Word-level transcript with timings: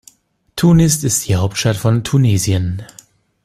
Tunis 0.55 1.03
ist 1.03 1.27
die 1.27 1.35
Hauptstadt 1.35 1.77
von 1.77 2.03
Tunesien. 2.03 2.81